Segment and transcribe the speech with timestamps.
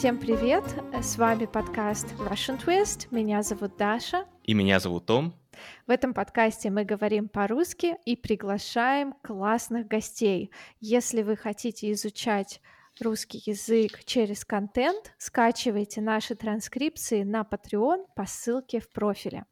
[0.00, 0.64] Всем привет!
[1.02, 3.08] С вами подкаст Russian Twist.
[3.10, 4.26] Меня зовут Даша.
[4.44, 5.34] И меня зовут Том.
[5.86, 10.52] В этом подкасте мы говорим по-русски и приглашаем классных гостей.
[10.80, 12.62] Если вы хотите изучать
[12.98, 19.44] русский язык через контент, скачивайте наши транскрипции на Patreon по ссылке в профиле.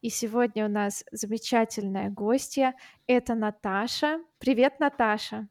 [0.00, 2.74] И сегодня у нас замечательная гостья.
[3.06, 4.18] Это Наташа.
[4.38, 5.48] Привет, Наташа.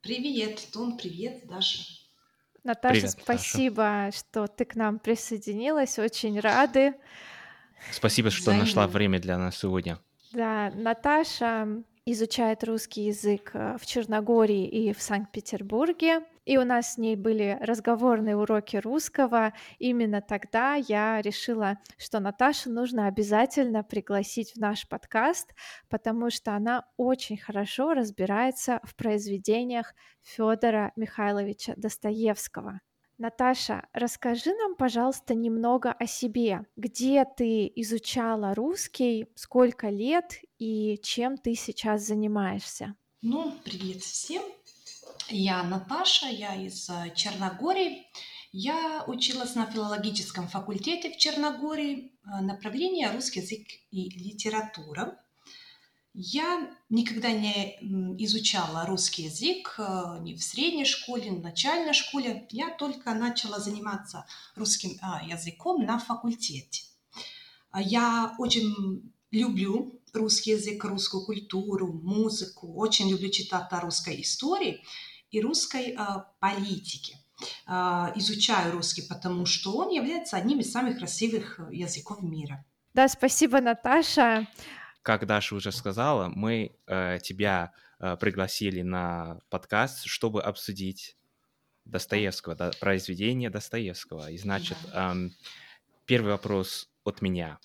[0.00, 1.99] Привет, Том, привет, Даша.
[2.64, 4.18] Наташа, Привет, спасибо, Наташа.
[4.18, 5.98] что ты к нам присоединилась.
[5.98, 6.94] Очень рады.
[7.92, 8.64] Спасибо, что Взаимно.
[8.64, 9.98] нашла время для нас сегодня.
[10.32, 16.20] Да, Наташа изучает русский язык э, в Черногории и в Санкт-Петербурге.
[16.44, 19.52] И у нас с ней были разговорные уроки русского.
[19.78, 25.54] Именно тогда я решила, что Наташу нужно обязательно пригласить в наш подкаст,
[25.88, 32.80] потому что она очень хорошо разбирается в произведениях Федора Михайловича Достоевского.
[33.20, 36.64] Наташа, расскажи нам, пожалуйста, немного о себе.
[36.76, 42.94] Где ты изучала русский, сколько лет и чем ты сейчас занимаешься?
[43.20, 44.42] Ну, привет всем.
[45.28, 48.06] Я Наташа, я из э, Черногории.
[48.52, 55.18] Я училась на филологическом факультете в Черногории, э, направление русский язык и литература.
[56.12, 57.76] Я никогда не
[58.24, 62.46] изучала русский язык э, ни в средней школе, ни в начальной школе.
[62.50, 64.26] Я только начала заниматься
[64.56, 66.84] русским а, языком на факультете.
[67.70, 74.82] А я очень люблю русский язык, русскую культуру, музыку, очень люблю читать о русской истории
[75.30, 77.16] и русской а, политике.
[78.16, 82.66] Изучаю русский, потому что он является одним из самых красивых языков мира.
[82.92, 84.46] Да, спасибо, Наташа
[85.02, 91.16] как Даша уже сказала, мы э, тебя э, пригласили на подкаст, чтобы обсудить
[91.84, 94.30] Достоевского, да, произведение Достоевского.
[94.30, 95.32] И значит, эм,
[96.04, 97.58] первый вопрос от меня.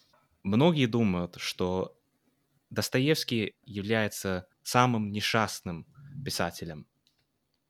[0.43, 1.97] Многие думают, что
[2.69, 5.85] Достоевский является самым несчастным
[6.23, 6.87] писателем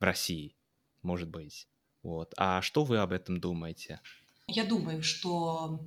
[0.00, 0.56] в России,
[1.02, 1.68] может быть.
[2.02, 2.34] Вот.
[2.36, 4.00] А что вы об этом думаете?
[4.46, 5.80] Я думаю, что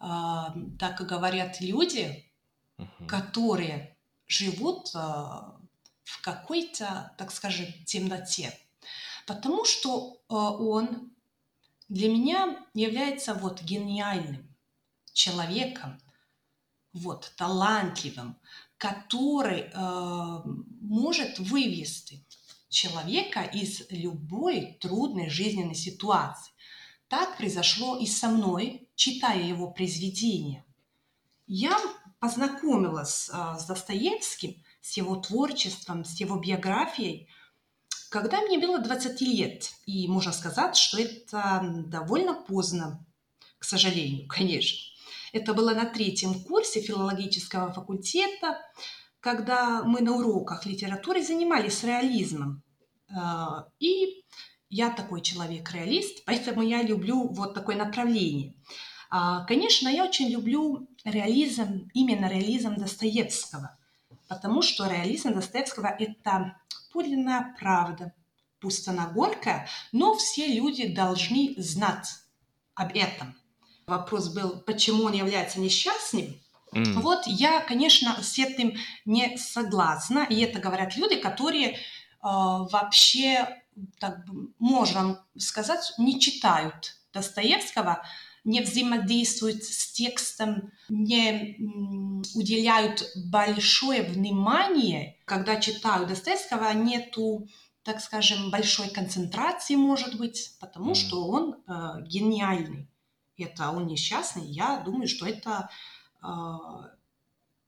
[0.00, 0.04] э,
[0.78, 2.30] так и говорят люди,
[2.76, 3.06] угу.
[3.06, 3.96] которые
[4.26, 8.58] живут э, в какой-то, так скажем, темноте.
[9.26, 11.12] Потому что э, он
[11.88, 14.54] для меня является вот гениальным
[15.12, 16.00] человеком,
[16.92, 18.38] вот, талантливым,
[18.76, 20.40] который э,
[20.80, 22.24] может вывести
[22.68, 26.52] человека из любой трудной жизненной ситуации.
[27.08, 30.64] Так произошло и со мной, читая его произведения.
[31.46, 31.78] Я
[32.20, 37.28] познакомилась а, с Достоевским, с его творчеством, с его биографией,
[38.10, 39.72] когда мне было 20 лет.
[39.86, 43.04] И можно сказать, что это довольно поздно,
[43.58, 44.78] к сожалению, конечно.
[45.32, 48.58] Это было на третьем курсе филологического факультета,
[49.28, 52.62] когда мы на уроках литературы занимались реализмом.
[53.14, 54.24] А, и
[54.70, 58.54] я такой человек-реалист, поэтому я люблю вот такое направление.
[59.10, 63.76] А, конечно, я очень люблю реализм, именно реализм Достоевского,
[64.28, 66.56] потому что реализм Достоевского– это
[66.90, 68.14] подлинная правда,
[69.12, 72.08] горькая, но все люди должны знать
[72.74, 73.36] об этом.
[73.86, 76.40] Вопрос был, почему он является несчастным.
[76.74, 77.00] Mm.
[77.00, 81.76] Вот я, конечно, с этим не согласна, и это говорят люди, которые э,
[82.22, 83.62] вообще,
[83.98, 84.18] так
[84.58, 88.04] можно сказать, не читают Достоевского,
[88.44, 91.56] не взаимодействуют с текстом, не
[92.34, 97.48] уделяют большое внимание, когда читают Достоевского, нету
[97.88, 100.94] так скажем, большой концентрации, может быть, потому mm.
[100.94, 102.86] что он э, гениальный.
[103.38, 104.44] Это он несчастный.
[104.44, 105.70] Я думаю, что это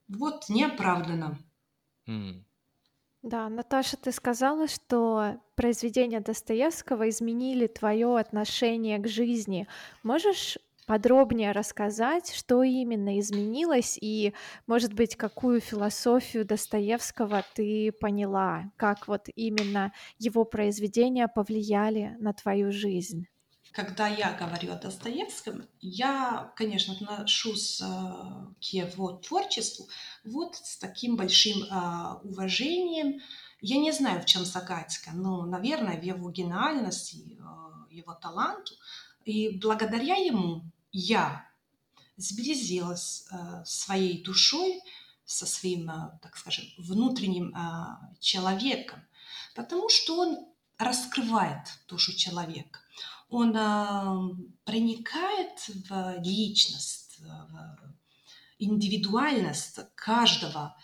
[0.07, 1.37] вот неоправданно.
[2.07, 2.43] Mm.
[3.23, 9.67] Да, Наташа, ты сказала, что произведения Достоевского изменили твое отношение к жизни.
[10.01, 14.33] Можешь подробнее рассказать, что именно изменилось и,
[14.65, 22.71] может быть, какую философию Достоевского ты поняла, как вот именно его произведения повлияли на твою
[22.71, 23.27] жизнь?
[23.71, 29.87] Когда я говорю о Достоевском, я, конечно, отношусь э, к его творчеству
[30.25, 33.21] вот с таким большим э, уважением.
[33.61, 38.73] Я не знаю, в чем загадка, но, наверное, в его гениальности, э, его таланту.
[39.23, 41.47] И благодаря ему я
[42.17, 43.25] сблизилась
[43.63, 44.81] своей душой
[45.23, 45.89] со своим,
[46.21, 47.55] так скажем, внутренним
[48.19, 49.01] человеком,
[49.55, 50.45] потому что он
[50.77, 52.80] раскрывает душу человека.
[53.29, 55.59] Он э, проникает
[55.89, 57.95] в личность, в
[58.59, 60.75] индивидуальность каждого.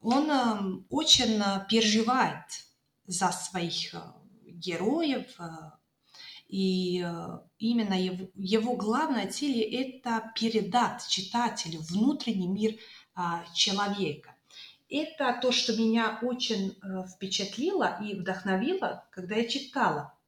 [0.00, 2.44] Он э, очень переживает
[3.06, 3.94] за своих
[4.44, 5.26] героев,
[6.48, 7.04] и
[7.58, 12.74] именно его, его главная цель– это передать читателю внутренний мир
[13.14, 14.34] а, человека.
[14.90, 20.19] Это то, что меня очень э, впечатлило и вдохновило, когда я читала э,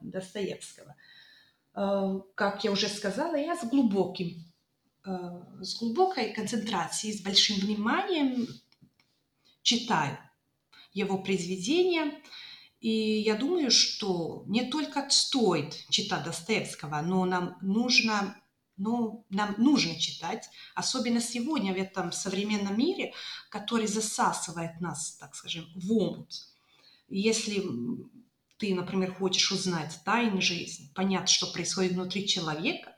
[0.00, 0.96] Достоевского.
[1.74, 4.44] Э, как я уже сказала, я с глубоким,
[5.04, 8.46] с глубокой концентрацией, с большим вниманием
[9.62, 10.18] читаю
[10.92, 12.20] его произведения.
[12.80, 18.36] И я думаю, что не только стоит читать Достоевского, но нам нужно
[18.78, 23.12] но нам нужно читать, особенно сегодня в этом современном мире,
[23.50, 26.32] который засасывает нас, так скажем, в омут.
[27.08, 27.60] Если
[28.58, 32.94] ты, например, хочешь узнать тайны жизни, понять, что происходит внутри человека,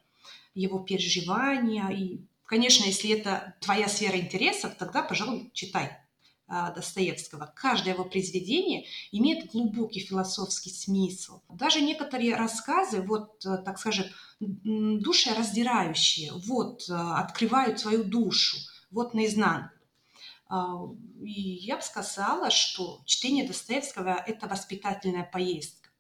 [0.55, 5.99] его переживания, и, конечно, если это твоя сфера интересов, тогда, пожалуй, читай
[6.53, 7.53] а, Достоевского.
[7.55, 11.43] Каждое его произведение имеет глубокий философский смысл.
[11.49, 14.07] Даже некоторые рассказы, вот, э, так скажем,
[14.41, 18.57] душераздирающие, вот, э, открывают свою душу,
[18.91, 19.80] вот наизнанку.
[20.51, 20.81] А,
[21.23, 25.91] и я бы сказала, что чтение Достоевского– это воспитательная поездка.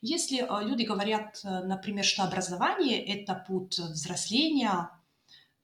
[0.00, 4.90] Если э, люди говорят, например, что образование– это путь взросления,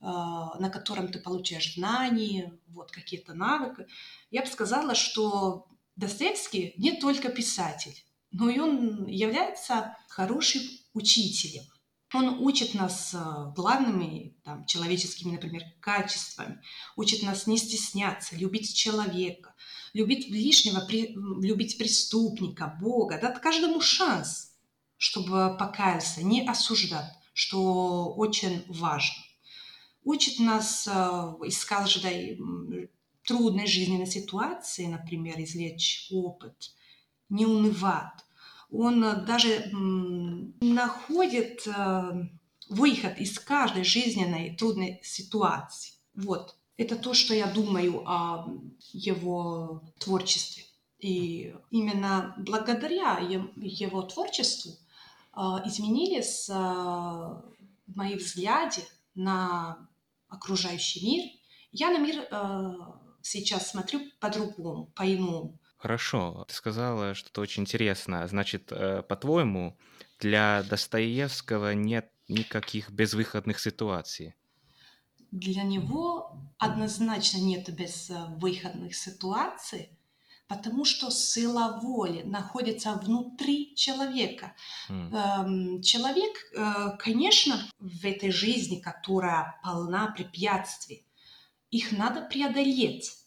[0.04, 3.86] а, на котором ты получаешь знания, вот какие-то навыки.
[4.32, 10.62] Я бы сказала, что Достоевский не только писатель, но и он является хорошим
[10.92, 11.62] учителем.
[12.14, 16.60] Он учит нас а, главными там, человеческими, например, качествами,
[16.96, 19.54] учит нас не стесняться, любить человека,
[19.94, 24.52] любить лишнего, любить преступника, Бога, дать каждому шанс,
[24.98, 29.22] чтобы покаялся, не осуждать, что очень важно
[30.04, 30.90] учит нас э,
[31.44, 32.40] из каждой
[33.24, 36.74] трудной жизненной ситуации, например, извлечь опыт,
[37.28, 38.24] не унывать.
[38.72, 39.70] Он э, даже
[40.60, 42.28] находит э,
[42.68, 45.92] выход из каждой жизненной трудной ситуации.
[46.14, 46.56] Вот.
[46.76, 48.48] Это то, что я думаю о
[48.92, 50.64] его творчестве.
[50.98, 54.72] И именно благодаря его творчеству
[55.64, 56.48] изменились
[57.86, 58.82] мои взгляды
[59.14, 59.88] на
[60.28, 61.24] окружающий мир,
[61.72, 62.72] я на мир э,
[63.22, 65.58] сейчас смотрю по-другому, по-иному.
[65.82, 68.28] Хорошо, ты сказала что-то очень интересное.
[68.28, 69.76] Значит, э, по-твоему,
[70.20, 74.36] для Достоевского нет никаких безвыходных ситуаций?
[75.32, 79.98] Для него однозначно нет безвыходных ситуаций,
[80.46, 84.54] потому что сила воли находится внутри человека.
[84.88, 85.82] Mm.
[85.82, 91.04] Человек, э, конечно, в этой жизни, которая полна препятствий,
[91.72, 93.18] их надо преодолеть.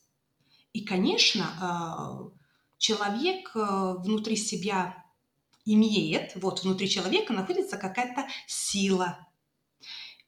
[0.71, 2.44] И, конечно, э,
[2.85, 3.59] человек э,
[3.97, 5.03] внутри себя
[5.65, 9.27] имеет, вот внутри человека находится какая-то сила,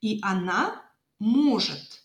[0.01, 0.83] и она
[1.19, 2.03] может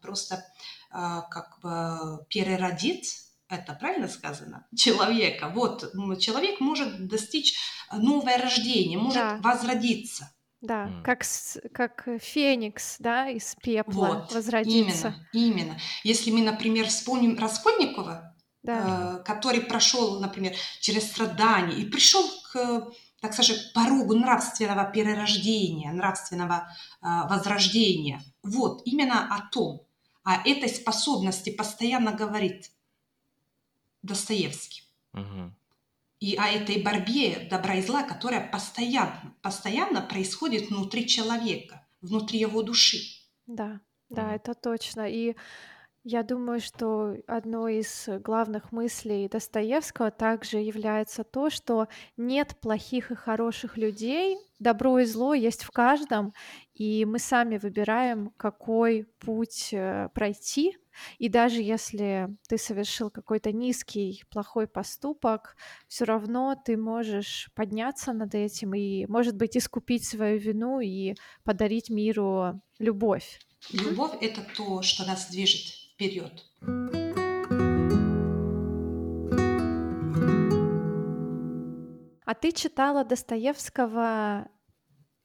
[0.00, 0.44] просто
[0.90, 5.50] как бы переродить это правильно сказано, человека.
[5.54, 7.56] Вот человек может достичь
[7.92, 9.38] новое рождение, может да.
[9.42, 10.32] возродиться.
[10.60, 11.02] Да, mm.
[11.02, 11.24] как,
[11.72, 15.14] как феникс, да, из пепла вот, возродиться.
[15.32, 15.80] Именно, именно.
[16.04, 18.29] Если мы, например, вспомним Раскольникова,
[18.62, 19.20] да.
[19.20, 26.68] э, который прошел, например, через страдания и пришел к, так скажем, порогу нравственного перерождения, нравственного
[27.02, 28.22] э, возрождения.
[28.42, 29.86] Вот, именно о том,
[30.22, 32.70] о этой способности постоянно говорит
[34.02, 34.82] Достоевский.
[35.12, 35.54] Угу.
[36.20, 42.62] И о этой борьбе добра и зла, которая постоянно, постоянно происходит внутри человека, внутри его
[42.62, 42.98] души.
[43.46, 45.08] Да, да, это точно.
[45.08, 45.34] И
[46.10, 51.86] я думаю, что одной из главных мыслей Достоевского также является то, что
[52.16, 56.34] нет плохих и хороших людей, добро и зло есть в каждом,
[56.74, 60.76] и мы сами выбираем, какой путь э, пройти.
[61.18, 68.34] И даже если ты совершил какой-то низкий, плохой поступок, все равно ты можешь подняться над
[68.34, 71.14] этим и, может быть, искупить свою вину и
[71.44, 73.38] подарить миру любовь.
[73.70, 76.44] Любовь— это то, что нас движет вперед.
[82.24, 84.48] А ты читала Достоевского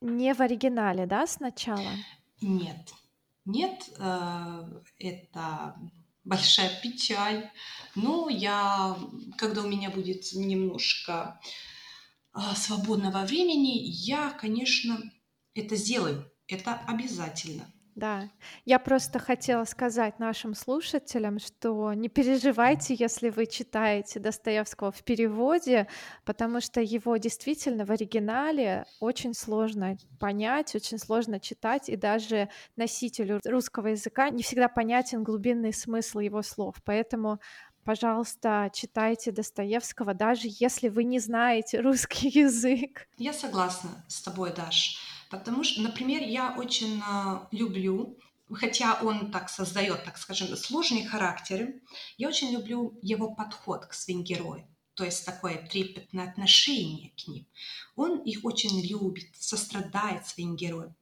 [0.02, 1.92] не в оригинале, да, сначала?
[2.42, 2.94] Нет,
[3.46, 5.76] нет, э, это
[6.24, 7.50] большая печаль.
[7.96, 8.98] Но я,
[9.38, 11.40] когда у меня будет немножко
[12.34, 15.00] а, свободного времени, я, конечно,
[15.54, 16.30] это сделаю.
[16.48, 17.72] Это обязательно.
[17.96, 18.30] Да,
[18.66, 25.88] я просто хотела сказать нашим слушателям, что не переживайте, если вы читаете Достоевского в переводе,
[26.26, 33.40] потому что его действительно в оригинале очень сложно понять, очень сложно читать, и даже носителю
[33.46, 36.76] русского языка не всегда понятен глубинный смысл его слов.
[36.84, 37.40] Поэтому
[37.86, 43.08] пожалуйста, читайте Достоевского, даже если вы не знаете русский язык.
[43.18, 45.00] Я согласна с тобой, Даш.
[45.30, 48.18] Потому что, например, я очень а, люблю,
[48.52, 51.82] хотя он так создает, так скажем, сложные характеры,
[52.18, 57.46] я очень люблю его подход к своим героям то есть такое трепетное отношение к ним.
[57.96, 60.96] Он их очень любит, сострадает своим героям,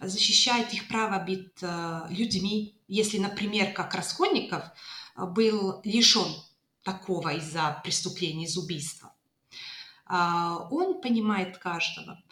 [0.00, 2.76] защищает их право быть э, людьми.
[2.88, 6.28] Если, например, как Раскольников э, был лишен
[6.82, 9.14] такого из-за преступления, из убийства,
[10.08, 12.22] он понимает каждого,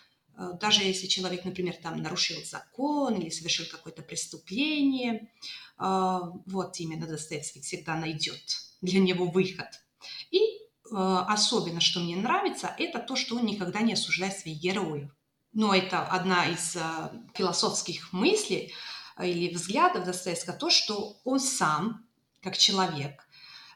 [0.61, 5.31] даже если человек, например, там нарушил закон или совершил какое-то преступление,
[5.79, 8.43] э, вот именно Достоевский всегда найдет
[8.83, 9.69] для него выход.
[10.31, 10.49] И э,
[10.91, 15.11] особенно, что мне нравится, это то, что он никогда не осуждает своих героев.
[15.53, 16.77] Но это одна из
[17.33, 18.75] философских мыслей
[19.19, 22.05] или взглядов Достоевского, то, что он сам,
[22.43, 23.27] как человек,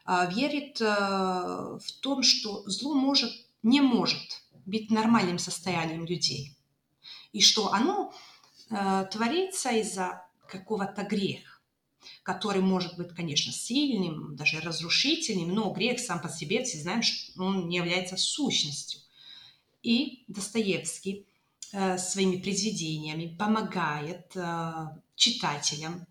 [0.05, 3.31] верит в том, что зло может,
[3.63, 4.40] не может
[4.71, 6.55] быть нормальным состоянием людей.
[7.33, 8.13] И что оно
[8.69, 11.49] э, творится из-за какого-то греха,
[12.23, 17.43] который может быть, конечно, сильным, даже разрушительным, но грех сам по себе, все знаем, что
[17.43, 19.01] он не является сущностью.
[19.83, 21.27] И Достоевский
[21.71, 24.73] э, своими произведениями помогает э,
[25.15, 26.05] читателям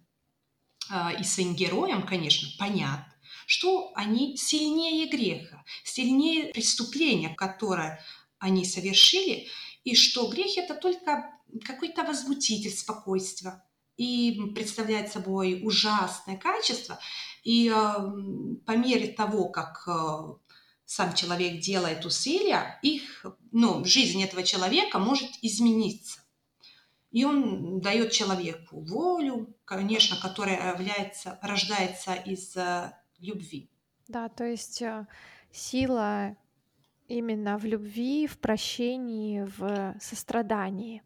[0.90, 3.04] э, и своим героям, конечно, понять,
[3.46, 8.00] что они сильнее греха, сильнее преступления, которое
[8.40, 9.46] они совершили,
[9.84, 11.30] и что грех это только
[11.64, 13.62] какой-то возбудитель спокойствия
[13.96, 16.98] и представляет собой ужасное качество.
[17.44, 17.72] И э,
[18.66, 20.34] по мере того, как э,
[20.84, 26.20] сам человек делает усилия, их, ну, жизнь этого человека может измениться.
[27.10, 33.70] И он дает человеку волю, конечно, которая является, рождается из э, любви.
[34.08, 35.06] Да, то есть э,
[35.52, 36.36] сила
[37.10, 41.02] Именно в любви, в прощении, в сострадании.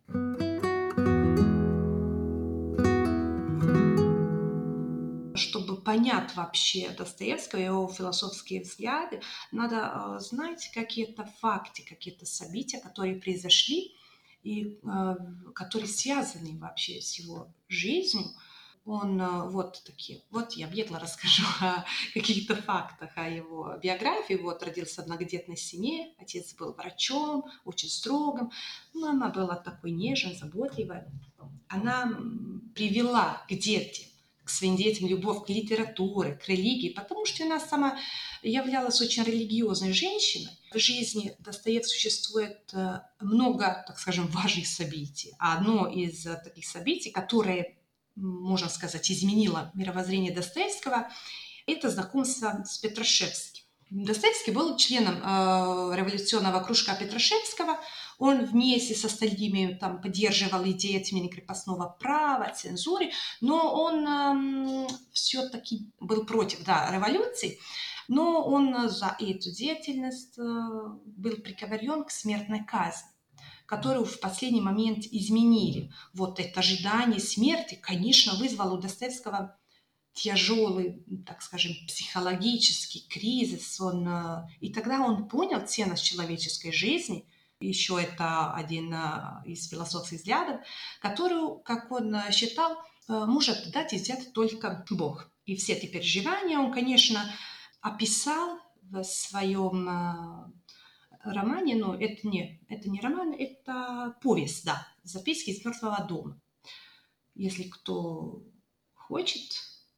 [5.34, 13.16] Чтобы понять вообще Достоевского, его философские взгляды, надо э, знать какие-то факты, какие-то события, которые
[13.16, 13.96] произошли
[14.42, 15.14] и э,
[15.54, 18.26] которые связаны вообще с его жизнью
[18.84, 24.34] он э, вот такие, вот я бегло расскажу о каких-то фактах о его биографии.
[24.34, 28.50] Вот родился в многодетной семье, отец был врачом, очень строгим,
[28.92, 31.02] мама была такой нежной, заботливой.
[31.68, 32.12] Она
[32.74, 34.06] привела к детям,
[34.44, 37.98] к своим детям любовь к литературе, к религии, потому что она сама
[38.42, 40.52] являлась очень религиозной женщиной.
[40.72, 45.32] В жизни Достоевского существует э, много, так скажем, важных событий.
[45.38, 47.78] А одно из таких событий, которое
[48.16, 51.08] можно сказать, изменило мировоззрение Достоевского,
[51.66, 53.64] это знакомство с Петрашевским.
[53.90, 57.78] Достоевский был членом э, революционного кружка Петрашевского.
[58.18, 65.92] Он вместе с остальными там, поддерживал идеи отмены крепостного права, цензуры, но он э, все-таки
[66.00, 67.60] был против да, революции.
[68.08, 73.13] Но он за эту деятельность э, был приговорен к смертной казни
[73.66, 75.92] которую в последний момент изменили.
[76.12, 79.56] Вот это ожидание смерти, конечно, вызвало у Достоевского
[80.14, 83.80] тяжелый, так скажем, психологический кризис.
[83.80, 87.26] Он, э, и тогда он понял ценность человеческой жизни.
[87.60, 90.60] Еще это один э, из философских взглядов,
[91.00, 95.30] которую, как он э, считал, может дать и взять только Бог.
[95.44, 97.30] И все эти переживания он, конечно,
[97.82, 100.54] описал в своем
[101.32, 106.40] романе, но это не, это не роман, это повесть, да, записки из мертвого дома.
[107.34, 108.42] Если кто
[108.94, 109.42] хочет,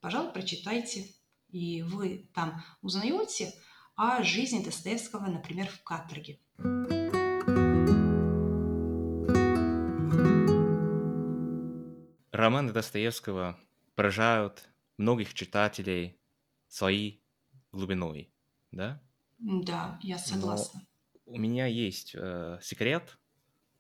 [0.01, 1.07] пожалуйста, прочитайте,
[1.49, 3.53] и вы там узнаете
[3.95, 6.39] о жизни Достоевского, например, в каторге.
[12.33, 13.59] Романы Достоевского
[13.95, 14.69] поражают
[14.99, 16.21] многих читателей
[16.69, 17.23] своей
[17.73, 18.31] глубиной,
[18.71, 19.03] да?
[19.39, 20.81] Да, я согласна.
[20.81, 20.96] Но
[21.27, 23.19] у меня есть э, секрет,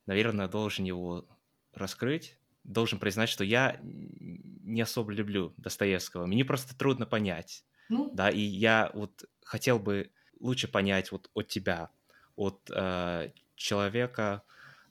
[0.06, 1.26] наверное, должен его
[1.72, 2.38] раскрыть.
[2.64, 6.26] Должен признать, что я не особо люблю Достоевского.
[6.26, 7.64] Мне просто трудно понять.
[7.88, 8.10] Ну?
[8.12, 10.10] Да, и я вот хотел бы
[10.40, 11.90] лучше понять вот от тебя,
[12.34, 14.42] от э, человека,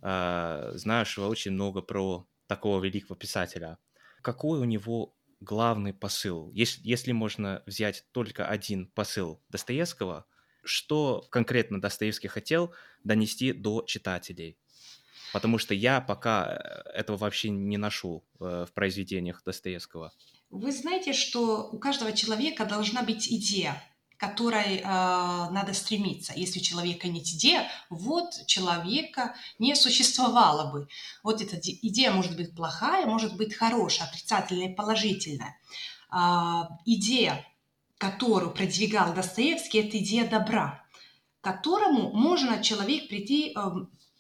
[0.01, 3.77] э, знающего очень много про такого великого писателя.
[4.21, 6.51] Какой у него главный посыл?
[6.53, 10.25] Если, если можно взять только один посыл Достоевского,
[10.65, 14.57] что конкретно Достоевский хотел донести до читателей?
[15.33, 20.13] Потому что я пока э, этого вообще не нашел э, в произведениях Достоевского.
[20.49, 23.81] Вы знаете, что у каждого человека должна быть идея,
[24.17, 26.33] которой э, надо стремиться.
[26.35, 30.87] Если у человека нет идеи, вот человека не существовало бы.
[31.23, 35.57] Вот эта идея может быть плохая, может быть хорошая, отрицательная, положительная.
[36.13, 37.45] Э, идея,
[37.97, 40.83] которую продвигал Достоевский, это идея добра,
[41.41, 43.61] к которому можно человек прийти э,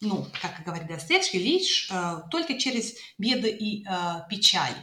[0.01, 4.75] ну, как говорит Достоевский, лишь э, только через беды и э, печали.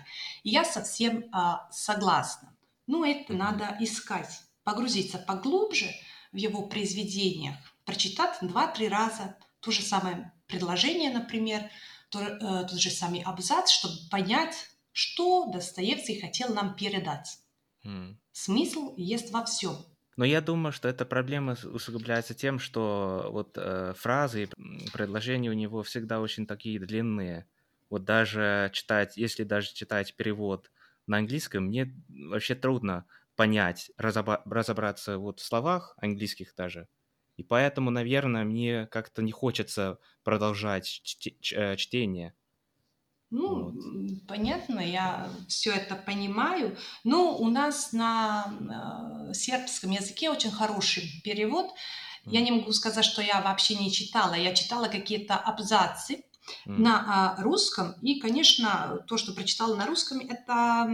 [0.42, 1.28] И я совсем э,
[1.70, 2.54] согласна.
[2.86, 5.90] Но это надо искать, погрузиться поглубже
[6.32, 11.70] в его произведениях, прочитать два-три раза то же самое предложение, например,
[12.08, 14.54] то, тот же самый абзац, чтобы понять,
[14.92, 17.38] что Достоевский хотел нам передать.
[17.84, 18.16] Mm.
[18.32, 19.76] Смысл есть во всем.
[20.16, 24.48] Но я думаю, что эта проблема усугубляется тем, что вот э, фразы и
[24.92, 27.46] предложения у него всегда очень такие длинные.
[27.88, 30.70] Вот даже читать, если даже читать перевод
[31.06, 36.88] на английском, мне вообще трудно понять, разобра- разобраться вот в словах английских даже.
[37.38, 42.34] И поэтому, наверное, мне как-то не хочется продолжать чт- ч- э, чтение.
[43.32, 44.26] Ну, вот.
[44.28, 46.76] понятно, я все это понимаю.
[47.02, 48.52] Но у нас на
[49.30, 51.70] э, сербском языке очень хороший перевод.
[52.26, 54.34] Я не могу сказать, что я вообще не читала.
[54.34, 56.24] Я читала какие-то абзацы
[56.66, 56.76] mm.
[56.76, 57.94] на э, русском.
[58.02, 60.86] И, конечно, то, что прочитала на русском, это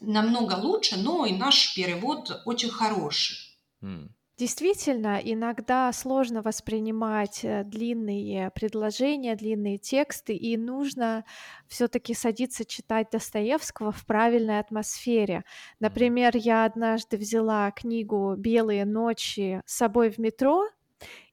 [0.00, 3.36] намного лучше, но и наш перевод очень хороший.
[3.82, 4.08] Mm.
[4.40, 11.26] Действительно, иногда сложно воспринимать э, длинные предложения, длинные тексты, и нужно
[11.68, 15.44] все-таки садиться читать Достоевского в правильной атмосфере.
[15.78, 20.66] Например, я однажды взяла книгу «Белые ночи» с собой в метро,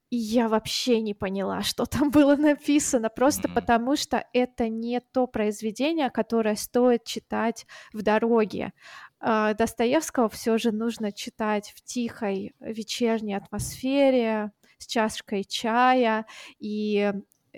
[0.10, 3.54] и я вообще не поняла, что там было написано, просто mm-hmm.
[3.54, 8.74] потому что это не то произведение, которое стоит читать в дороге.
[9.20, 16.26] А, Достоевского все же нужно читать в тихой вечерней атмосфере, с чашкой чая
[16.60, 17.12] и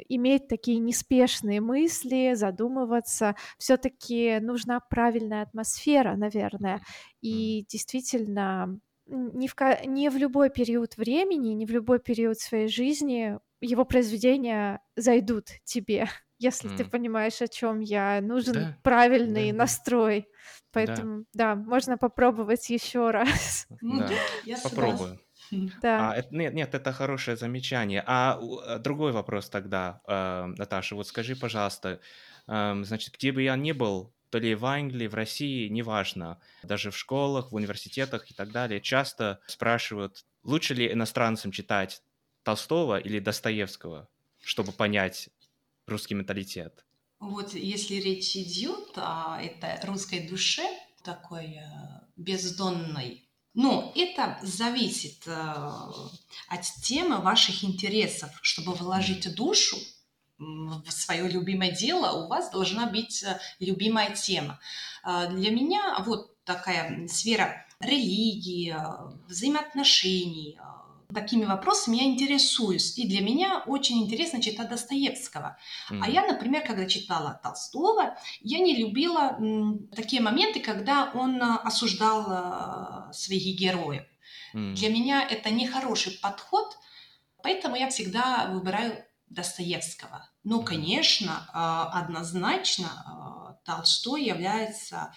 [0.08, 3.36] иметь такие неспешные мысли, задумываться.
[3.58, 6.82] Все-таки нужна правильная атмосфера, наверное.
[7.22, 13.38] И действительно, не в, не в любой период времени, не в любой период своей жизни
[13.62, 16.08] его произведения зайдут тебе,
[16.40, 16.78] если mm.
[16.78, 18.22] ты понимаешь, о чем я.
[18.22, 20.28] Нужен да, правильный да, настрой.
[20.72, 21.56] Поэтому, да.
[21.56, 23.68] да, можно попробовать еще раз.
[23.82, 24.14] Ну да,
[24.46, 25.20] я попробую.
[25.82, 26.12] Да.
[26.12, 28.04] А, это, нет, нет, это хорошее замечание.
[28.06, 32.00] А, а другой вопрос тогда, э, Наташа, вот скажи, пожалуйста,
[32.48, 36.92] э, значит, где бы я ни был, то ли в Англии, в России, неважно, даже
[36.92, 42.04] в школах, в университетах и так далее, часто спрашивают, лучше ли иностранцам читать
[42.44, 44.08] Толстого или Достоевского,
[44.44, 45.30] чтобы понять
[45.90, 46.86] русский менталитет?
[47.20, 50.64] Вот если речь идет о этой русской душе,
[51.04, 51.62] такой э,
[52.16, 58.30] бездонной, но это зависит э, от темы ваших интересов.
[58.42, 59.78] Чтобы вложить душу
[60.38, 64.60] в свое любимое дело, у вас должна быть э, любимая тема.
[65.04, 68.76] Для меня вот такая сфера религии,
[69.28, 70.60] взаимоотношений,
[71.14, 72.98] такими вопросами я интересуюсь.
[72.98, 75.58] И для меня очень интересно читать Достоевского.
[75.92, 76.00] Mm-hmm.
[76.04, 81.58] А я, например, когда читала Толстого, я не любила м, такие моменты, когда он а,
[81.58, 84.06] осуждал а, своих героев.
[84.54, 84.74] Mm-hmm.
[84.76, 86.78] Для меня это нехороший подход,
[87.42, 90.30] поэтому я всегда выбираю Достоевского.
[90.44, 95.14] Но, конечно, а, однозначно а, Толстой является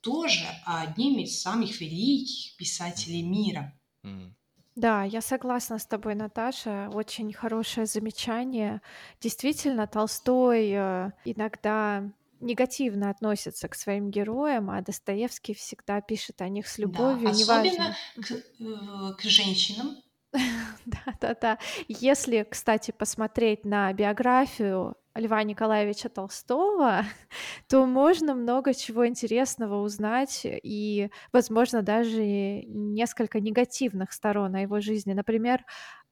[0.00, 3.78] тоже одним из самых великих писателей мира.
[4.02, 4.32] Mm-hmm.
[4.76, 6.90] Да, я согласна с тобой, Наташа.
[6.92, 8.82] Очень хорошее замечание.
[9.20, 12.10] Действительно, Толстой э, иногда
[12.40, 17.26] негативно относится к своим героям, а Достоевский всегда пишет о них с любовью.
[17.26, 19.96] Да, особенно к, э, к женщинам.
[20.86, 21.58] Да-да-да.
[21.88, 27.02] Если, кстати, посмотреть на биографию Льва Николаевича Толстого,
[27.68, 32.22] то можно много чего интересного узнать и, возможно, даже
[32.66, 35.12] несколько негативных сторон о его жизни.
[35.12, 35.64] Например,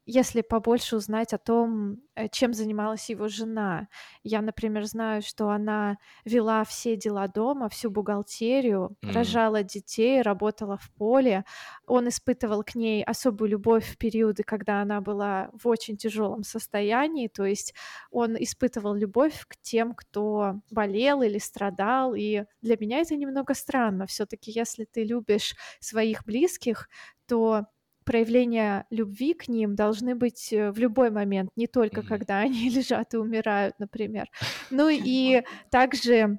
[0.04, 3.88] если побольше узнать о том, э, чем занималась его жена.
[4.24, 9.12] Я, например, знаю, что она вела все дела дома, всю бухгалтерию, mm.
[9.12, 11.44] рожала детей, работала в поле.
[11.86, 17.28] Он испытывал к ней особую любовь в периоды, когда она была в очень тяжелом состоянии.
[17.28, 17.74] То есть
[18.10, 22.14] он испытывал любовь к тем, кто болел или страдал.
[22.14, 24.06] И для меня это немного странно.
[24.06, 26.88] Все-таки, если ты любишь своих близких,
[27.26, 27.66] то
[28.04, 32.06] проявления любви к ним должны быть э, в любой момент, не только mm-hmm.
[32.06, 34.28] когда они лежат и умирают, например.
[34.70, 36.38] Ну и также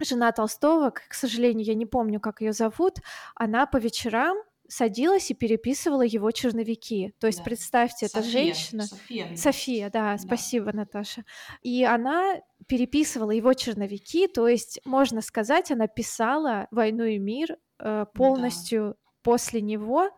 [0.00, 2.98] жена Толстого, к сожалению, я не помню, как ее зовут,
[3.34, 7.14] она по вечерам садилась и переписывала его черновики.
[7.20, 7.44] То есть, да.
[7.44, 8.20] представьте, София.
[8.20, 8.82] эта женщина...
[8.84, 9.36] София.
[9.36, 11.24] София, да, да, спасибо, Наташа.
[11.62, 18.06] И она переписывала его черновики, то есть, можно сказать, она писала «Войну и мир» э,
[18.14, 18.94] полностью да.
[19.22, 20.08] после него,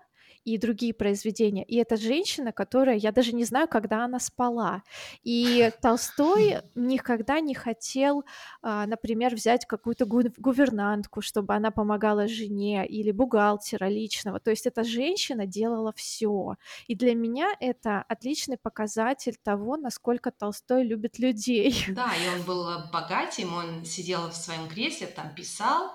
[0.47, 1.65] и другие произведения.
[1.65, 4.85] И это женщина, которая, я даже не знаю, когда она спала.
[5.25, 8.25] И Толстой никогда не хотел,
[8.63, 14.39] а, например, взять какую-то гувернантку, чтобы она помогала жене, или бухгалтера личного.
[14.39, 16.55] То есть эта женщина делала все.
[16.87, 21.75] И для меня это отличный показатель того, насколько Толстой любит людей.
[21.97, 25.95] Да, и он был богатым, он сидел в своем кресле, там писал,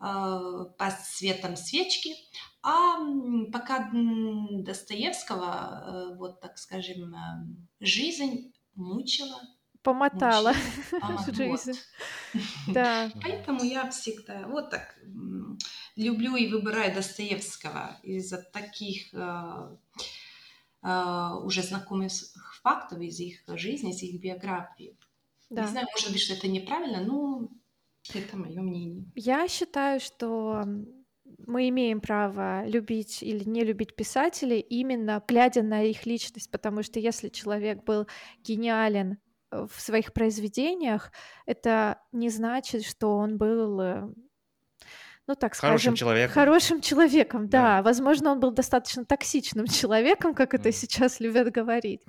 [0.00, 2.14] э, по светом свечки,
[2.66, 2.96] а
[3.52, 7.18] пока Достоевского, э, вот так скажем, э,
[7.80, 9.38] жизнь мучила.
[9.82, 10.54] Помотала
[11.28, 11.78] жизнь.
[12.68, 13.10] Да.
[13.22, 14.96] Поэтому я всегда вот так
[15.94, 19.76] люблю и выбираю Достоевского из-за таких э,
[21.42, 22.12] уже знакомых
[22.62, 24.96] фактов из их жизни, из их биографии.
[25.50, 25.62] Да.
[25.62, 27.50] Не знаю, может быть, что это неправильно, но
[28.14, 29.04] это мое мнение.
[29.14, 30.64] Я считаю, что
[31.46, 36.98] мы имеем право любить или не любить писателей, именно глядя на их личность, потому что
[36.98, 38.06] если человек был
[38.42, 39.18] гениален
[39.50, 41.12] э, в своих произведениях,
[41.46, 44.08] это не значит, что он был э,
[45.26, 46.34] ну так хорошим скажем, человеком.
[46.34, 47.76] хорошим человеком, да.
[47.76, 47.82] да.
[47.82, 52.02] Возможно, он был достаточно токсичным человеком, как это сейчас любят говорить.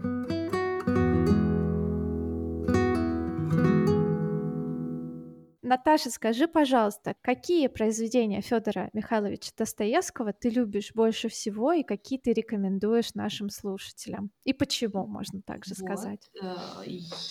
[5.65, 12.33] Наташа, скажи, пожалуйста, какие произведения Федора Михайловича Достоевского ты любишь больше всего и какие ты
[12.33, 14.29] рекомендуешь нашим слушателям?
[14.43, 15.83] И почему, можно также вот.
[15.83, 16.29] сказать?
[16.39, 16.55] Э,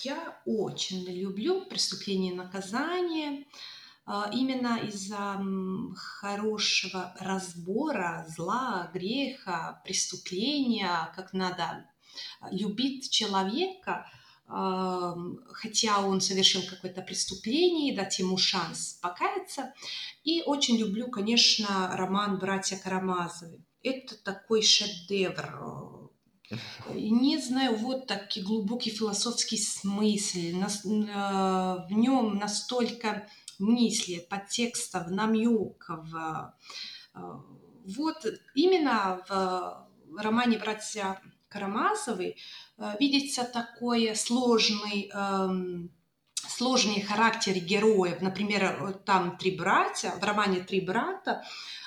[0.03, 3.45] я очень люблю «Преступление и наказание»,
[4.05, 5.41] а, именно из-за
[5.95, 11.89] хорошего разбора зла, греха, преступления, как надо
[12.51, 14.05] любить человека–
[14.47, 19.73] хотя он совершил какое-то преступление, дать ему шанс покаяться.
[20.23, 23.63] И очень люблю, конечно, роман «Братья Карамазовы».
[23.81, 26.11] Это такой шедевр.
[26.93, 30.37] Не знаю, вот такой глубокий философский смысл.
[30.37, 33.27] В нем настолько
[33.57, 36.07] мысли, подтекстов, намеков.
[37.13, 42.39] Вот именно в романе «Братья Карамазовы Э,
[42.99, 45.91] видится такой сложный, эм,
[46.47, 48.21] сложный характер героев.
[48.21, 51.43] Например, э, там три братья, в романе «Три брата»,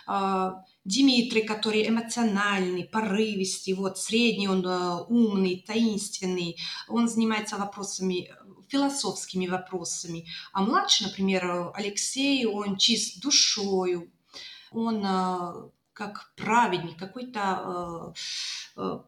[0.07, 0.53] э,
[0.85, 6.57] Дмитрий, который эмоциональный, порывистый, вот средний, он умный, таинственный,
[6.89, 8.31] он занимается вопросами
[8.69, 10.27] философскими вопросами.
[10.53, 14.11] А младший, например, Алексей, он чист душою,
[14.71, 15.03] он
[15.99, 18.13] как праведник, какой-то э, э,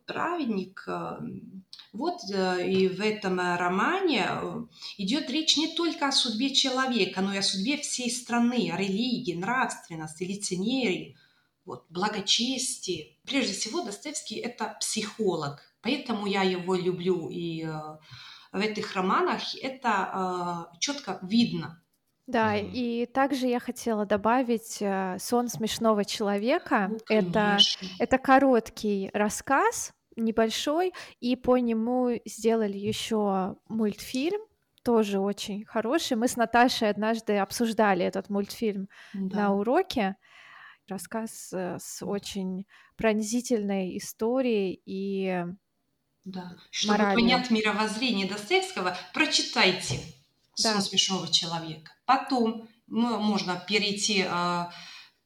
[0.06, 0.84] праведник.
[0.86, 1.18] Э,
[1.92, 4.62] вот э, и в этом романе э,
[4.98, 9.34] идет речь не только о судьбе человека, но и о судьбе всей страны, о религии,
[9.34, 11.16] нравственности, лицемерии,
[11.64, 13.18] вот, благочестии.
[13.24, 17.28] Прежде всего, Достоевский– это психолог, поэтому я его люблю.
[17.28, 17.70] И э,
[18.52, 21.79] в этих романах это э, четко видно.
[22.30, 22.70] Да, Мгм.
[22.72, 26.88] и также я хотела добавить э, «Сон смешного человека».
[26.90, 27.58] Ну, Это,
[27.98, 34.40] это короткий рассказ, небольшой, и по нему сделали еще мультфильм,
[34.82, 36.16] тоже очень хороший.
[36.16, 40.16] Мы с Наташей однажды обсуждали этот мультфильм на уроке.
[40.88, 42.66] Рассказ э, с очень
[42.96, 45.44] пронзительной историей и
[46.24, 46.56] Да.
[46.70, 47.20] Чтобы моралью.
[47.20, 50.19] понять мировоззрение Достоевского, прочитайте «Сон
[50.62, 50.80] Да.
[50.80, 51.92] смешного человека».
[52.06, 54.72] Потом ну, можно перейти а,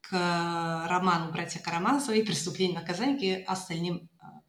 [0.00, 4.40] к роману «Братья Карамазовы» и «Преступление и наказание» к остальным а,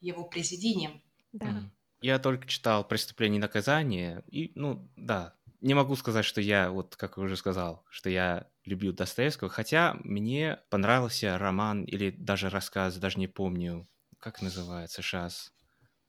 [0.00, 1.02] его произведениям.
[1.32, 1.70] Да.
[2.00, 6.94] Я только читал «Преступление и наказание», и, ну, да, не могу сказать, что я, вот
[6.96, 12.96] как я уже сказал, что я люблю Достоевского, хотя мне понравился роман или даже рассказ,
[12.96, 15.52] даже не помню, как называется сейчас?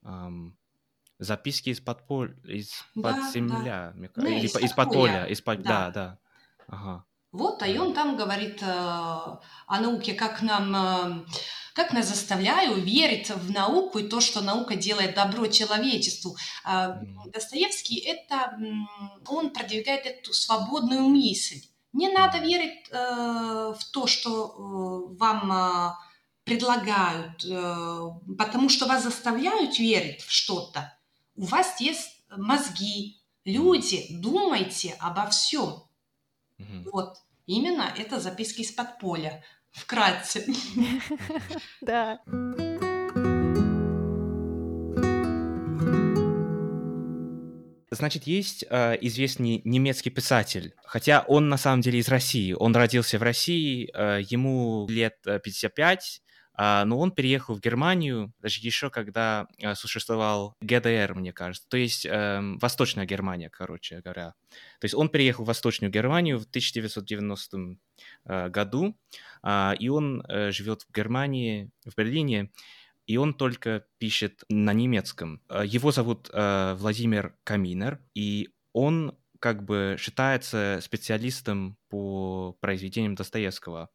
[0.04, 0.56] Um,
[1.20, 4.10] записки из подполь, из под Да, земля, да.
[4.16, 5.70] Ну, или из по- из-под поля, из-под, Да.
[5.70, 6.20] да, да.
[6.68, 7.06] Ага.
[7.32, 11.26] Вот, а и он там говорит э, о науке, как нам, э,
[11.74, 16.38] как нас заставляют верить в науку и то, что наука делает добро человечеству.
[16.66, 17.20] М.
[17.34, 18.58] Достоевский это,
[19.28, 21.62] он продвигает эту свободную мысль.
[21.92, 25.92] Не надо верить э, в то, что э, вам э,
[26.46, 30.95] предлагают, э, потому что вас заставляют верить в что-то.
[31.36, 35.84] У вас есть мозги, люди, думайте обо всем.
[36.58, 36.84] Мгм.
[36.94, 39.44] Вот, именно это записки из подполья.
[39.72, 40.46] Вкратце.
[41.82, 42.22] Да.
[47.92, 52.54] Значит, есть э, известный немецкий писатель, хотя он на самом деле из России.
[52.54, 56.25] Он родился в России, э, ему лет э, 55, а,
[56.58, 62.06] но он переехал в Германию, даже еще когда э, существовал ГДР, мне кажется, то есть
[62.06, 64.36] эм, Восточная Германия, короче говоря.
[64.80, 67.78] То есть он переехал в Восточную Германию в 1990
[68.26, 68.98] э, году,
[69.42, 72.52] а, и он э, живет в Германии, в Берлине,
[73.06, 75.40] и он только пишет на немецком.
[75.64, 83.90] Его зовут Владимир Каминер, и он как бы считается специалистом по произведениям Достоевского.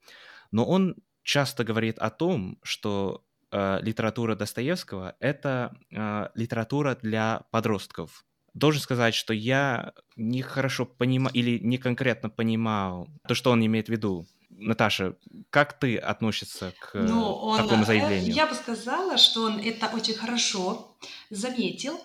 [0.52, 0.94] Но он
[1.30, 8.24] часто говорит о том, что э, литература Достоевского— это э, литература для подростков.
[8.52, 13.86] Должен сказать, что я не хорошо понимаю или не конкретно понимаю то, что он имеет
[13.86, 14.26] в виду.
[14.48, 15.14] Наташа,
[15.50, 18.34] как ты относишься к э, Ну, он, такому э, заявлению?
[18.34, 20.96] я бы сказала, что он это очень хорошо
[21.30, 22.00] заметил.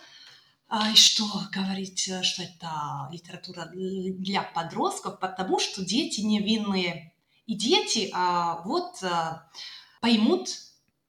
[0.67, 7.14] А, И что говорить, э, что это литература для подростков, потому что дети невинные.
[7.45, 9.49] И дети а, вот а,
[10.01, 10.49] поймут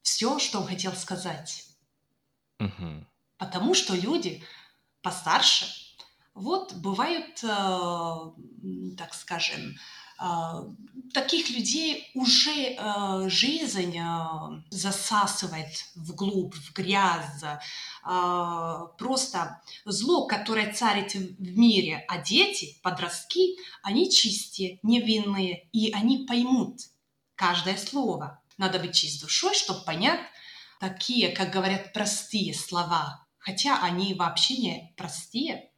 [0.03, 1.67] все, что он хотел сказать.
[2.59, 3.07] Мгм.
[3.39, 4.43] Потому что люди
[5.03, 5.67] постарше,
[6.35, 9.77] вот бывают, э, так скажем,
[11.13, 17.43] таких людей уже э, жизнь э, засасывает вглубь, в грязь,
[18.99, 26.81] просто зло, которое царит в мире, а дети, подростки, они чистые, невинные, и они поймут
[27.35, 28.41] каждое слово.
[28.59, 30.21] Надо быть чист душой, чтобы понять
[30.79, 35.71] такие, как говорят, простые слова, хотя они вообще не простые,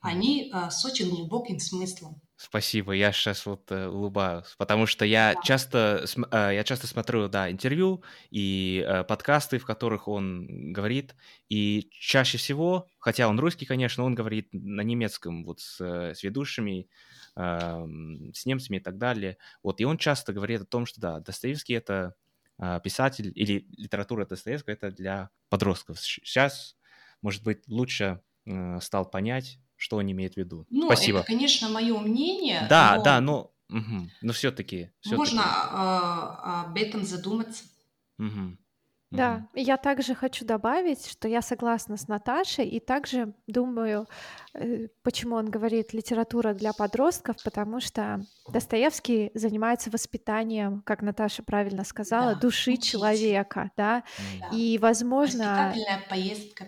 [0.00, 2.20] они с очень глубоким смыслом.
[2.38, 5.40] Спасибо, я сейчас вот э, улыбаюсь, потому что я Да.
[5.42, 11.14] часто, э, я часто смотрю, да, интервью и э, подкасты, в которых он говорит,
[11.48, 16.22] и чаще всего, хотя он русский, конечно, он говорит на немецком, вот с, э, с
[16.22, 16.90] ведущими,
[17.36, 21.20] эм, с немцами и так далее, вот, и он часто говорит о том, что, да,
[21.20, 22.16] Достоевский это
[22.58, 25.98] э, писатель, или литература Достоевского это для подростков.
[26.00, 26.76] Сейчас,
[27.22, 30.66] может быть, лучше э, стал понять, что он имеет в виду.
[30.70, 31.18] Ну, Спасибо.
[31.18, 37.04] это, конечно, мое мнение, Да, но да, но, мгм, но все-таки, можно э, об этом
[37.04, 37.64] задуматься.
[39.12, 44.08] Да, и я также хочу добавить, что я согласна с Наташей, и также думаю,
[44.52, 51.84] э, почему он говорит литература для подростков, потому что Достоевский занимается воспитанием, как Наташа правильно
[51.84, 52.84] сказала, Да, души учить.
[52.84, 54.02] человека, да,
[54.40, 54.48] Да.
[54.52, 56.66] и, возможно, Воспитательная поездка.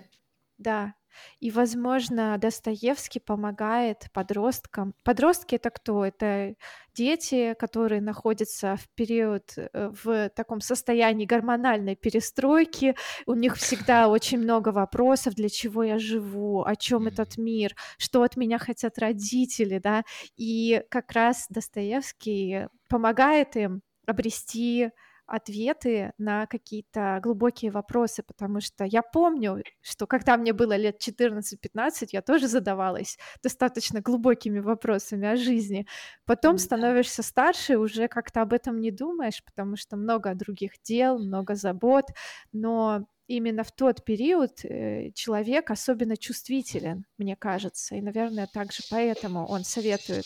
[0.59, 0.94] да,
[1.40, 4.94] и, возможно, Достоевский помогает подросткам.
[5.04, 6.04] Подростки это кто?
[6.04, 6.54] Это
[6.94, 12.96] дети, которые находятся в период э, в таком состоянии гормональной перестройки.
[13.26, 18.22] У них всегда очень много вопросов: для чего я живу, о чем этот мир, что
[18.22, 20.02] от меня хотят родители, да.
[20.37, 24.90] И как раз Достоевский помогает им обрести
[25.28, 32.08] ответы на какие-то глубокие вопросы, потому что я помню, что когда мне было лет 14-15,
[32.12, 35.86] я тоже задавалась достаточно глубокими вопросами о жизни.
[36.24, 41.54] Потом становишься старше, уже как-то об этом не думаешь, потому что много других дел, много
[41.54, 42.06] забот,
[42.52, 49.46] но именно в тот период э, человек особенно чувствителен, мне кажется, и, наверное, также поэтому
[49.46, 50.24] он советует.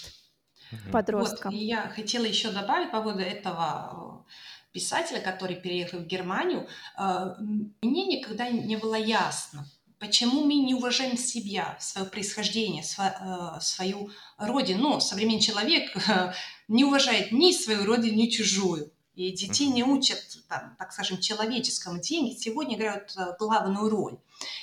[0.71, 1.53] Вот, подросткам.
[1.53, 4.25] и я хотела еще добавить по поводу этого
[4.73, 6.67] писателя, который переехал в Германию.
[6.99, 7.35] Э,
[7.83, 9.67] Мне никогда не было ясно,
[9.99, 14.83] почему мы не уважаем себя, свое происхождение, э, свою родину.
[14.83, 16.33] Ну, современный человек э,
[16.69, 18.91] не уважает ни свою родину, ни чужую.
[19.15, 22.01] И детей не учат, там, так скажем, человеческому.
[22.01, 24.17] Деньги сегодня играют главную роль.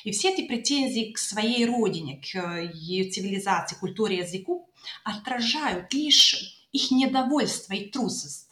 [0.04, 4.68] И все эти претензии к своей родине, к ее цивилизации, культуре, языку
[5.04, 8.49] отражают лишь их недовольство и трусость.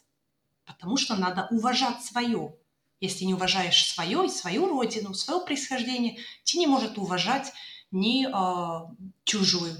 [0.67, 2.55] Потому что надо уважать свое.
[2.99, 7.53] Если не уважаешь свое, свою родину, свое происхождение, ты не можешь уважать
[7.89, 9.75] ни э, чужую.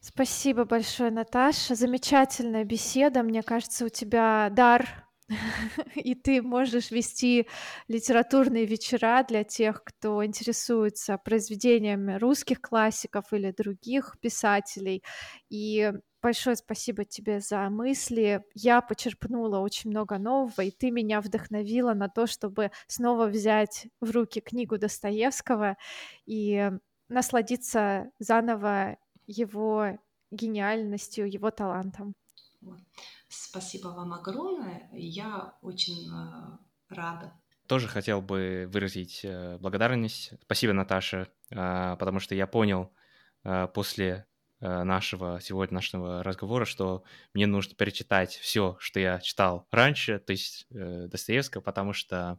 [0.00, 1.74] Спасибо большое, Наташа.
[1.74, 3.22] Замечательная беседа.
[3.22, 5.09] Мне кажется, у тебя дар
[5.94, 7.46] и ты можешь вести
[7.88, 15.02] литературные вечера для тех, кто интересуется произведениями русских классиков или других писателей.
[15.48, 18.42] И большое спасибо тебе за мысли.
[18.54, 24.10] Я почерпнула очень много нового, и ты меня вдохновила на то, чтобы снова взять в
[24.10, 25.76] руки книгу Достоевского
[26.26, 26.70] и
[27.08, 29.98] насладиться заново его
[30.32, 32.14] гениальностью, его талантом.
[33.28, 34.88] Спасибо вам огромное.
[34.92, 37.32] Я очень э, рада.
[37.66, 40.32] Тоже хотел бы выразить э, благодарность.
[40.42, 42.92] Спасибо, Наташа, э, потому что я понял
[43.72, 44.26] после
[44.60, 51.62] нашего сегодняшнего разговора, что мне нужно перечитать все, что я читал раньше, то есть Достоевского,
[51.62, 52.38] потому что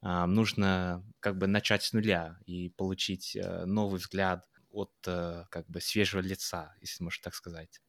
[0.00, 6.76] нужно как бы начать с нуля и получить новый взгляд от как бы свежего лица,
[6.80, 7.80] если можно так сказать.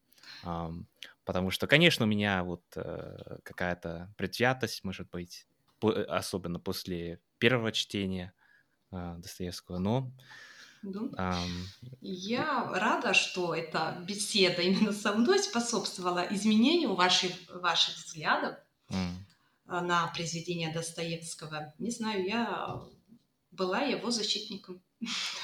[1.27, 5.45] Потому что, конечно, у меня вот э, какая-то предвзятость, может быть,
[5.77, 8.31] по, э, особенно после первого чтения
[8.93, 10.09] э, Достоевского, но...
[10.83, 11.37] Да.
[11.99, 18.55] Я рада, что эта беседа именно со мной способствовала изменению ваших, ваших взглядов
[18.89, 19.81] mm.
[19.81, 21.73] на произведение Достоевского.
[21.77, 22.79] Не знаю, я
[23.51, 24.81] была его защитником.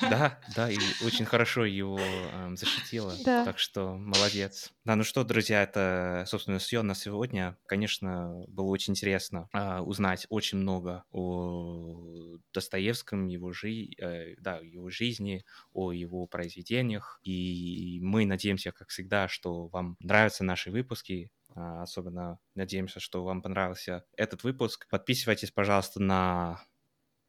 [0.02, 3.14] Да, да, и очень хорошо его э, защитила.
[3.24, 3.46] Да.
[3.46, 4.74] Так что молодец.
[4.84, 7.58] Да, ну что, друзья, это, собственно, все на сегодня.
[7.68, 14.90] Конечно, было очень интересно э, узнать очень много о Достоевском, его, жи э, да, его
[14.90, 17.20] жизни, о его произведениях.
[17.24, 21.32] И мы надеемся, как всегда, что вам нравятся наши выпуски.
[21.56, 24.88] А, особенно надеемся, что вам понравился этот выпуск.
[24.90, 26.64] Подписывайтесь, пожалуйста, на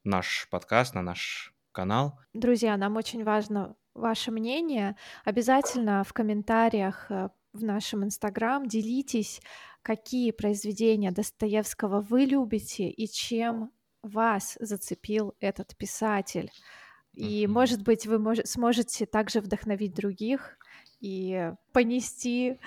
[0.02, 2.18] наш подкаст, на наш канал.
[2.32, 4.96] Друзья, нам очень важно ваше мнение.
[5.24, 9.42] Обязательно в комментариях э, в нашем инстаграм делитесь,
[9.82, 13.70] какие произведения Достоевского вы любите и чем
[14.02, 16.50] вас зацепил этот писатель.
[17.12, 20.58] И, может быть, вы мож- сможете также вдохновить других
[21.00, 22.58] и понести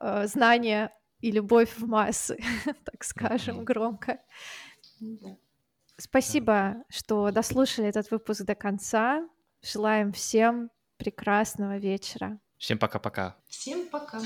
[0.00, 2.38] э, знания и любовь в массы,
[2.84, 4.18] так скажем, громко.
[5.98, 9.28] Спасибо, что дослушали этот выпуск до конца.
[9.62, 12.38] Желаем всем прекрасного вечера.
[12.58, 13.36] Всем пока-пока.
[13.48, 14.22] Всем пока.